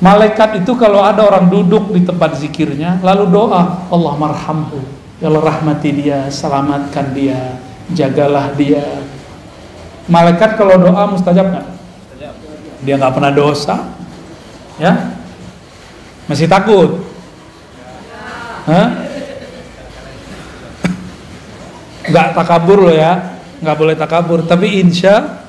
Malaikat 0.03 0.63
itu 0.63 0.75
kalau 0.75 1.03
ada 1.03 1.23
orang 1.23 1.51
duduk 1.51 1.91
di 1.95 2.03
tempat 2.03 2.39
zikirnya 2.39 2.99
lalu 3.03 3.31
doa, 3.31 3.87
Allah 3.91 4.15
marhamhu, 4.15 4.83
ya 5.23 5.31
Allah 5.31 5.55
rahmati 5.55 5.91
dia, 5.91 6.27
selamatkan 6.31 7.15
dia, 7.15 7.59
jagalah 7.95 8.55
dia. 8.59 8.83
Malaikat 10.11 10.59
kalau 10.59 10.79
doa 10.83 11.03
mustajab 11.15 11.51
nggak? 11.51 11.67
Dia 12.83 12.95
nggak 12.95 13.15
pernah 13.15 13.33
dosa, 13.35 13.91
ya? 14.79 15.19
Masih 16.29 16.47
takut? 16.47 17.03
Hah? 18.69 19.09
nggak 22.09 22.33
takabur 22.33 22.89
loh 22.89 22.95
ya 22.97 23.37
nggak 23.61 23.77
boleh 23.77 23.95
takabur. 23.97 24.41
Tapi 24.45 24.81
insya 24.81 25.45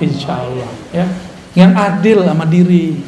insya 0.00 0.40
Allah 0.40 0.70
ya. 0.92 1.06
Yang 1.52 1.72
adil 1.74 2.18
sama 2.24 2.44
diri. 2.48 3.02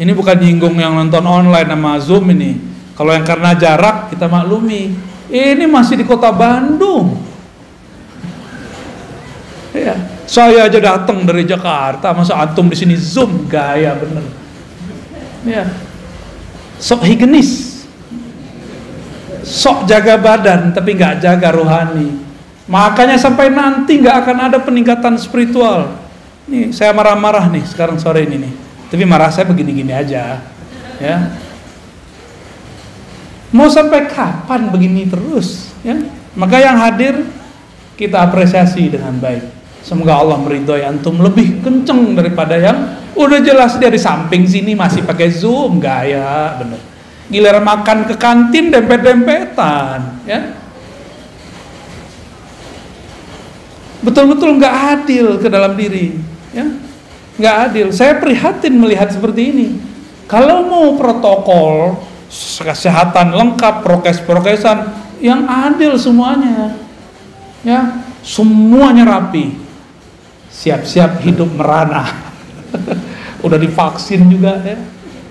Ini 0.00 0.10
bukan 0.16 0.36
nyinggung 0.40 0.74
yang 0.80 0.96
nonton 0.96 1.22
online 1.22 1.68
sama 1.68 1.92
zoom 2.00 2.32
ini. 2.32 2.56
Kalau 2.96 3.12
yang 3.12 3.22
karena 3.22 3.54
jarak 3.54 4.10
kita 4.10 4.26
maklumi. 4.26 5.12
Ini 5.32 5.64
masih 5.64 5.96
di 5.96 6.04
kota 6.04 6.28
Bandung. 6.28 7.16
Ya 9.72 10.11
saya 10.32 10.64
aja 10.64 10.80
datang 10.80 11.28
dari 11.28 11.44
Jakarta 11.44 12.16
masa 12.16 12.40
antum 12.40 12.72
di 12.72 12.76
sini 12.80 12.96
zoom 12.96 13.44
gaya 13.52 13.92
bener 13.92 14.24
ya 15.44 15.68
sok 16.80 17.04
higienis 17.04 17.84
sok 19.44 19.84
jaga 19.84 20.16
badan 20.16 20.72
tapi 20.72 20.96
nggak 20.96 21.20
jaga 21.20 21.52
rohani 21.52 22.32
Makanya 22.70 23.18
sampai 23.18 23.50
nanti 23.50 23.98
nggak 23.98 24.16
akan 24.22 24.38
ada 24.48 24.58
peningkatan 24.62 25.18
spiritual. 25.18 25.98
Nih 26.46 26.70
saya 26.70 26.94
marah-marah 26.94 27.50
nih 27.50 27.66
sekarang 27.66 27.98
sore 27.98 28.24
ini 28.24 28.48
nih. 28.48 28.52
Tapi 28.88 29.04
marah 29.08 29.32
saya 29.32 29.48
begini-gini 29.48 29.92
aja, 29.92 30.40
ya. 31.00 31.16
Mau 33.52 33.68
sampai 33.72 34.04
kapan 34.08 34.68
begini 34.68 35.08
terus, 35.08 35.72
ya? 35.80 35.96
Maka 36.36 36.60
yang 36.60 36.76
hadir 36.76 37.24
kita 37.96 38.20
apresiasi 38.20 38.92
dengan 38.92 39.16
baik. 39.16 39.61
Semoga 39.82 40.22
Allah 40.22 40.38
meridhoi 40.38 40.86
antum 40.86 41.18
lebih 41.18 41.58
kenceng 41.58 42.14
daripada 42.14 42.54
yang 42.54 43.02
udah 43.18 43.42
jelas 43.42 43.74
dari 43.82 43.98
samping 43.98 44.46
sini 44.46 44.78
masih 44.78 45.02
pakai 45.02 45.26
zoom. 45.34 45.82
Gaya 45.82 46.54
bener. 46.62 46.78
Giliran 47.26 47.66
makan 47.66 48.06
ke 48.06 48.14
kantin 48.14 48.70
dempet-dempetan, 48.70 50.22
ya. 50.28 50.52
Betul-betul 54.02 54.58
nggak 54.58 54.74
adil 54.98 55.26
ke 55.38 55.48
dalam 55.50 55.78
diri 55.78 56.18
ya. 56.50 56.66
Nggak 57.38 57.56
adil. 57.70 57.86
Saya 57.94 58.18
prihatin 58.18 58.74
melihat 58.78 59.10
seperti 59.10 59.54
ini. 59.54 59.68
Kalau 60.26 60.66
mau 60.66 60.94
protokol 60.98 61.98
kesehatan 62.62 63.34
lengkap 63.34 63.82
prokes-prokesan 63.86 64.78
yang 65.22 65.46
adil 65.46 65.94
semuanya 65.94 66.74
ya. 67.62 68.02
Semuanya 68.22 69.06
rapi 69.06 69.61
siap-siap 70.52 71.24
hidup 71.24 71.48
merana 71.56 72.04
udah 73.44 73.58
divaksin 73.58 74.28
juga 74.28 74.60
ya 74.60 74.78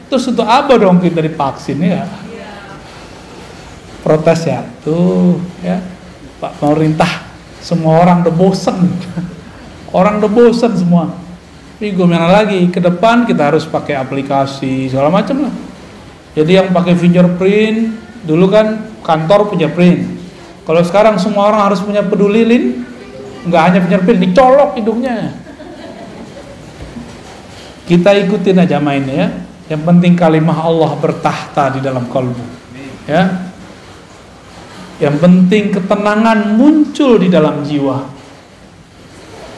terus 0.09 0.25
untuk 0.27 0.43
apa 0.43 0.75
dong 0.75 0.97
kita 0.97 1.21
divaksin 1.21 1.77
ya 1.79 2.09
protes 4.01 4.49
ya 4.49 4.65
tuh 4.81 5.37
ya 5.61 5.77
Pak 6.41 6.57
pemerintah 6.57 7.31
semua 7.61 8.01
orang 8.01 8.25
udah 8.25 8.33
bosen. 8.33 8.77
Orang 9.97 10.17
udah 10.17 10.31
bosen 10.33 10.73
semua. 10.73 11.13
Tapi 11.77 11.93
gimana 11.93 12.25
lagi? 12.41 12.65
Ke 12.73 12.81
depan 12.81 13.29
kita 13.29 13.53
harus 13.53 13.69
pakai 13.69 13.93
aplikasi 14.01 14.89
segala 14.89 15.13
macam 15.13 15.45
lah. 15.45 15.53
Jadi 16.33 16.57
yang 16.57 16.73
pakai 16.73 16.97
fingerprint 16.97 17.93
dulu 18.25 18.49
kan 18.49 18.89
kantor 19.05 19.53
punya 19.53 19.69
print. 19.69 20.17
Kalau 20.65 20.81
sekarang 20.81 21.21
semua 21.21 21.53
orang 21.53 21.69
harus 21.69 21.83
punya 21.83 22.01
peduli 22.01 22.41
lin, 22.47 22.65
nggak 23.47 23.61
hanya 23.61 23.79
fingerprint, 23.85 24.19
dicolok 24.21 24.77
hidungnya. 24.77 25.33
Kita 27.85 28.13
ikutin 28.15 28.61
aja 28.61 28.77
mainnya 28.77 29.15
ya. 29.15 29.29
Yang 29.75 29.81
penting 29.87 30.13
kalimah 30.19 30.67
Allah 30.67 30.91
bertahta 30.99 31.75
di 31.75 31.79
dalam 31.79 32.07
kalbu. 32.11 32.43
Ya, 33.07 33.51
yang 35.01 35.17
penting 35.17 35.73
ketenangan 35.73 36.53
muncul 36.53 37.17
di 37.17 37.25
dalam 37.25 37.65
jiwa. 37.65 38.05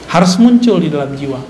Harus 0.07 0.39
muncul 0.39 0.79
di 0.79 0.87
dalam 0.87 1.11
jiwa. 1.11 1.43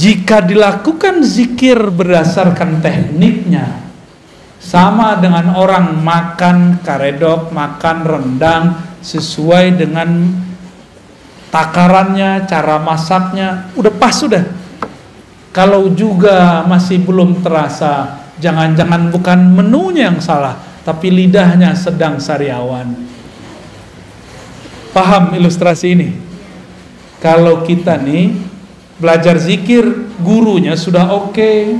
Jika 0.00 0.40
dilakukan 0.40 1.20
zikir 1.20 1.76
berdasarkan 1.92 2.80
tekniknya, 2.80 3.84
sama 4.56 5.20
dengan 5.20 5.52
orang 5.52 6.00
makan 6.00 6.80
karedok, 6.80 7.52
makan 7.52 7.98
rendang 8.00 8.64
sesuai 9.04 9.76
dengan 9.76 10.08
takarannya, 11.52 12.48
cara 12.48 12.80
masaknya, 12.80 13.68
udah 13.76 13.92
pas 13.92 14.16
sudah. 14.16 14.48
Kalau 15.52 15.92
juga 15.92 16.64
masih 16.64 17.04
belum 17.04 17.44
terasa, 17.44 18.24
jangan-jangan 18.40 19.12
bukan 19.12 19.52
menunya 19.52 20.08
yang 20.08 20.16
salah, 20.24 20.56
tapi 20.80 21.12
lidahnya 21.12 21.76
sedang 21.76 22.16
sariawan. 22.16 22.96
Paham 24.96 25.36
ilustrasi 25.36 25.86
ini? 25.92 26.08
Kalau 27.20 27.60
kita 27.68 28.00
nih 28.00 28.32
belajar 28.96 29.36
zikir, 29.36 29.84
gurunya 30.24 30.72
sudah 30.72 31.12
oke, 31.12 31.36
okay, 31.36 31.76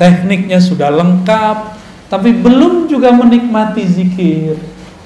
tekniknya 0.00 0.56
sudah 0.58 0.88
lengkap, 0.88 1.76
tapi 2.08 2.32
belum 2.32 2.88
juga 2.88 3.12
menikmati 3.12 3.84
zikir. 3.84 4.56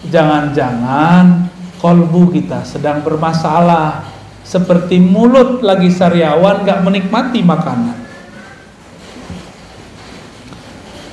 Jangan-jangan 0.07 1.58
kolbu 1.79 2.35
kita 2.35 2.67
sedang 2.67 3.01
bermasalah, 3.07 4.05
seperti 4.43 4.99
mulut 4.99 5.63
lagi 5.63 5.89
sariawan 5.89 6.67
gak 6.67 6.83
menikmati 6.83 7.41
makanan. 7.41 7.97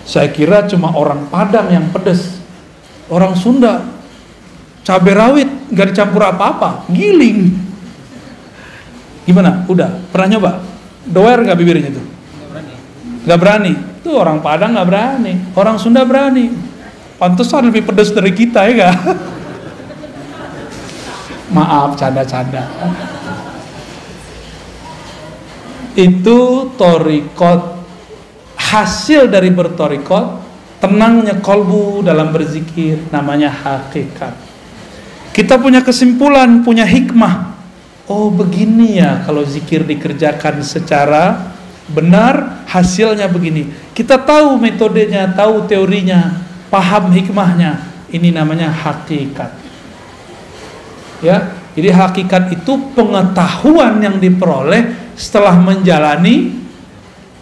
Saya 0.05 0.29
kira 0.29 0.69
cuma 0.69 0.93
orang 0.93 1.25
Padang 1.33 1.67
yang 1.73 1.89
pedes. 1.89 2.37
Orang 3.09 3.37
Sunda 3.37 3.85
cabai 4.85 5.13
rawit 5.17 5.49
nggak 5.69 5.93
dicampur 5.93 6.21
apa-apa, 6.25 6.85
giling. 6.93 7.53
Gimana? 9.25 9.65
Udah 9.65 9.89
pernah 10.13 10.37
nyoba? 10.37 10.51
Doer 11.05 11.41
nggak 11.41 11.57
bibirnya 11.57 11.89
tuh? 11.89 12.05
Nggak 13.25 13.39
berani. 13.41 13.73
Tuh 14.05 14.13
orang 14.21 14.41
Padang 14.45 14.77
nggak 14.77 14.87
berani, 14.89 15.33
orang 15.57 15.77
Sunda 15.81 16.05
berani. 16.05 16.53
Pantesan 17.17 17.73
lebih 17.73 17.85
pedas 17.89 18.13
dari 18.13 18.29
kita 18.35 18.69
ya 18.69 18.73
gak? 18.75 18.95
Maaf, 21.53 21.93
canda-canda. 21.99 22.65
Itu 25.93 26.71
torikot. 26.73 27.77
Hasil 28.55 29.29
dari 29.29 29.53
bertorikot 29.53 30.41
tenangnya 30.81 31.37
kolbu 31.37 32.01
dalam 32.01 32.33
berzikir 32.33 32.97
namanya 33.13 33.53
hakikat. 33.53 34.33
Kita 35.31 35.61
punya 35.61 35.85
kesimpulan 35.85 36.65
punya 36.65 36.83
hikmah. 36.83 37.55
Oh 38.09 38.33
begini 38.33 38.97
ya 38.99 39.21
kalau 39.23 39.45
zikir 39.45 39.85
dikerjakan 39.85 40.65
secara 40.65 41.53
benar 41.87 42.65
hasilnya 42.67 43.29
begini. 43.29 43.69
Kita 43.93 44.17
tahu 44.17 44.57
metodenya 44.57 45.29
tahu 45.31 45.69
teorinya 45.69 46.41
paham 46.73 47.13
hikmahnya. 47.13 47.85
Ini 48.09 48.33
namanya 48.33 48.73
hakikat 48.73 49.64
ya 51.23 51.55
jadi 51.75 51.91
hakikat 51.91 52.55
itu 52.55 52.73
pengetahuan 52.95 53.99
yang 53.99 54.15
diperoleh 54.15 55.11
setelah 55.19 55.59
menjalani 55.59 56.65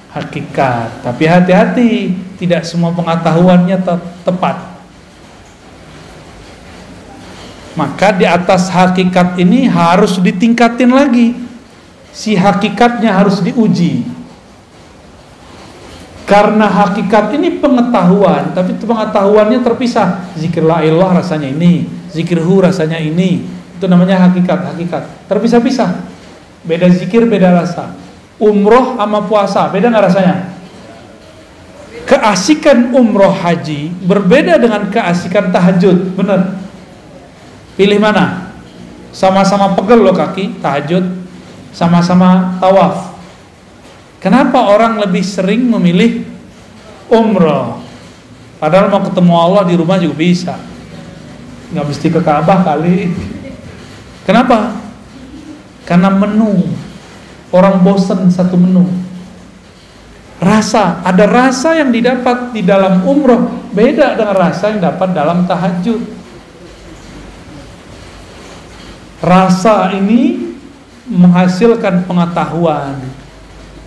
hakikat. 0.09 1.05
Tapi 1.05 1.23
hati-hati, 1.29 1.91
tidak 2.41 2.65
semua 2.65 2.89
pengetahuannya 2.97 3.77
te 3.77 3.93
tepat. 4.25 4.57
Maka 7.73 8.13
di 8.13 8.25
atas 8.25 8.69
hakikat 8.73 9.37
ini 9.37 9.69
harus 9.69 10.17
ditingkatin 10.17 10.89
lagi. 10.93 11.37
Si 12.13 12.33
hakikatnya 12.33 13.13
harus 13.13 13.41
diuji. 13.41 14.05
Karena 16.25 16.69
hakikat 16.69 17.37
ini 17.37 17.61
pengetahuan, 17.61 18.53
tapi 18.57 18.77
pengetahuannya 18.77 19.61
terpisah. 19.61 20.25
Zikir 20.37 20.65
la 20.65 20.81
ilah 20.81 21.21
rasanya 21.21 21.49
ini, 21.49 21.85
zikir 22.09 22.41
hu 22.41 22.61
rasanya 22.65 22.97
ini. 22.97 23.62
Itu 23.83 23.91
namanya 23.91 24.15
hakikat, 24.31 24.63
hakikat. 24.63 25.27
Terpisah-pisah. 25.27 26.07
Beda 26.63 26.87
zikir, 26.87 27.27
beda 27.27 27.51
rasa. 27.51 27.91
Umroh 28.39 28.95
sama 28.95 29.27
puasa 29.27 29.67
beda 29.67 29.91
nggak 29.91 30.07
rasanya? 30.07 30.55
Keasikan 32.07 32.95
umroh 32.95 33.35
haji 33.35 33.91
berbeda 34.07 34.55
dengan 34.55 34.87
keasikan 34.87 35.51
tahajud. 35.51 36.15
Bener 36.15 36.55
pilih 37.75 37.99
mana? 37.99 38.55
Sama-sama 39.11 39.75
pegel 39.75 39.99
loh 39.99 40.15
kaki 40.15 40.63
tahajud. 40.63 41.03
Sama-sama 41.75 42.55
tawaf. 42.63 43.19
Kenapa 44.23 44.63
orang 44.63 44.95
lebih 45.03 45.27
sering 45.27 45.67
memilih 45.67 46.23
umroh? 47.11 47.83
Padahal 48.63 48.87
mau 48.87 49.03
ketemu 49.03 49.33
Allah 49.35 49.67
di 49.67 49.75
rumah 49.75 49.99
juga 49.99 50.15
bisa. 50.15 50.55
Nggak 51.75 51.83
mesti 51.91 52.07
ke 52.07 52.23
Ka'bah 52.23 52.63
kali 52.63 53.11
kenapa 54.23 54.79
karena 55.83 56.09
menu 56.11 56.63
Orang 57.53 57.85
bosan 57.85 58.33
satu 58.33 58.57
menu. 58.57 58.89
Rasa, 60.41 61.05
ada 61.05 61.29
rasa 61.29 61.77
yang 61.77 61.93
didapat 61.93 62.49
di 62.49 62.65
dalam 62.65 63.05
umroh 63.05 63.69
beda 63.69 64.17
dengan 64.17 64.33
rasa 64.33 64.73
yang 64.73 64.81
dapat 64.81 65.13
dalam 65.13 65.45
tahajud. 65.45 66.01
Rasa 69.21 69.93
ini 69.93 70.49
menghasilkan 71.05 72.09
pengetahuan. 72.09 72.97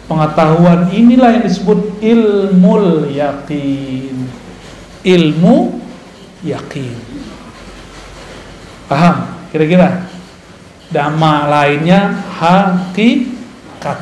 Pengetahuan 0.07 0.87
inilah 0.95 1.35
yang 1.35 1.45
disebut 1.51 1.99
ilmu 1.99 2.75
yakin. 3.11 4.15
Ilmu 5.03 5.57
yakin. 6.47 6.97
Paham? 8.87 9.17
Kira-kira? 9.51 10.07
Dama 10.87 11.51
lainnya 11.51 12.15
hakikat. 12.39 13.99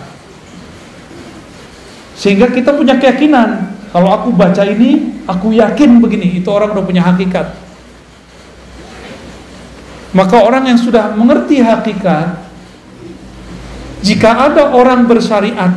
Sehingga 2.15 2.53
kita 2.53 2.77
punya 2.77 3.01
keyakinan, 3.01 3.73
kalau 3.91 4.13
aku 4.13 4.29
baca 4.31 4.63
ini, 4.69 5.23
aku 5.25 5.57
yakin 5.57 5.99
begini, 5.99 6.39
itu 6.39 6.49
orang 6.53 6.77
udah 6.77 6.85
punya 6.85 7.03
hakikat. 7.03 7.57
Maka 10.15 10.37
orang 10.45 10.71
yang 10.71 10.79
sudah 10.79 11.11
mengerti 11.19 11.59
hakikat, 11.59 12.39
jika 14.05 14.53
ada 14.53 14.71
orang 14.77 15.09
bersyariat, 15.09 15.73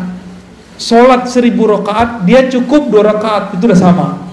sholat 0.77 1.25
seribu 1.31 1.65
rakaat, 1.65 2.27
dia 2.27 2.45
cukup 2.51 2.91
dua 2.91 3.15
rakaat, 3.15 3.57
itu 3.57 3.65
udah 3.65 3.79
sama. 3.79 4.26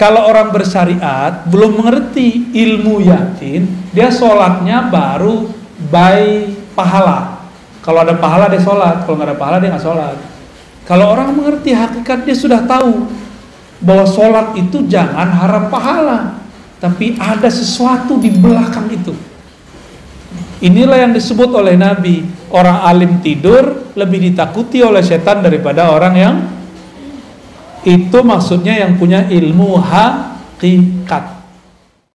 Kalau 0.00 0.32
orang 0.32 0.48
bersyariat 0.48 1.44
belum 1.44 1.84
mengerti 1.84 2.48
ilmu 2.56 3.04
yakin, 3.04 3.92
dia 3.92 4.08
sholatnya 4.08 4.88
baru 4.88 5.52
by 5.92 6.48
pahala. 6.72 7.44
Kalau 7.84 8.00
ada 8.00 8.16
pahala 8.16 8.48
dia 8.48 8.64
sholat, 8.64 9.04
kalau 9.04 9.20
nggak 9.20 9.28
ada 9.28 9.36
pahala 9.36 9.56
dia 9.60 9.68
nggak 9.76 9.84
sholat. 9.84 10.16
Kalau 10.88 11.04
orang 11.12 11.36
mengerti 11.36 11.76
hakikat 11.76 12.24
dia 12.24 12.32
sudah 12.32 12.64
tahu 12.64 13.12
bahwa 13.84 14.08
sholat 14.08 14.56
itu 14.56 14.88
jangan 14.88 15.28
harap 15.36 15.68
pahala, 15.68 16.40
tapi 16.80 17.20
ada 17.20 17.52
sesuatu 17.52 18.16
di 18.16 18.32
belakang 18.32 18.88
itu. 18.88 19.12
Inilah 20.64 21.08
yang 21.08 21.12
disebut 21.12 21.52
oleh 21.52 21.76
Nabi 21.76 22.24
orang 22.48 22.88
alim 22.88 23.20
tidur 23.20 23.92
lebih 23.92 24.32
ditakuti 24.32 24.80
oleh 24.80 25.04
setan 25.04 25.44
daripada 25.44 25.92
orang 25.92 26.14
yang 26.16 26.34
itu 27.84 28.18
maksudnya 28.20 28.76
yang 28.76 29.00
punya 29.00 29.24
ilmu 29.28 29.80
hakikat. 29.80 31.39